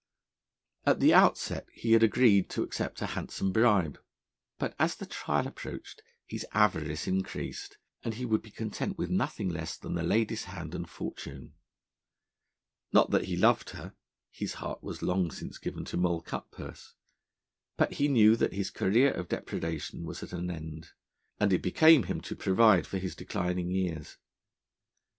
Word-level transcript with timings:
At 0.83 0.99
the 0.99 1.13
outset 1.13 1.67
he 1.71 1.91
had 1.91 2.01
agreed 2.01 2.49
to 2.49 2.63
accept 2.63 3.03
a 3.03 3.13
handsome 3.13 3.51
bribe, 3.51 3.99
but 4.57 4.73
as 4.79 4.95
the 4.95 5.05
trial 5.05 5.45
approached, 5.45 6.01
his 6.25 6.43
avarice 6.53 7.05
increased, 7.05 7.77
and 8.01 8.15
he 8.15 8.25
would 8.25 8.41
be 8.41 8.49
content 8.49 8.97
with 8.97 9.11
nothing 9.11 9.47
less 9.47 9.77
than 9.77 9.93
the 9.93 10.01
lady's 10.01 10.45
hand 10.45 10.73
and 10.73 10.89
fortune. 10.89 11.53
Not 12.91 13.11
that 13.11 13.25
he 13.25 13.37
loved 13.37 13.69
her; 13.77 13.93
his 14.31 14.55
heart 14.55 14.81
was 14.81 15.03
long 15.03 15.29
since 15.29 15.59
given 15.59 15.85
to 15.85 15.97
Moll 15.97 16.23
Cutpurse; 16.23 16.95
but 17.77 17.93
he 17.93 18.07
knew 18.07 18.35
that 18.37 18.53
his 18.53 18.71
career 18.71 19.11
of 19.11 19.29
depredation 19.29 20.03
was 20.03 20.23
at 20.23 20.33
an 20.33 20.49
end, 20.49 20.93
and 21.39 21.53
it 21.53 21.61
became 21.61 22.05
him 22.05 22.21
to 22.21 22.35
provide 22.35 22.87
for 22.87 22.97
his 22.97 23.15
declining 23.15 23.69
years. 23.69 24.17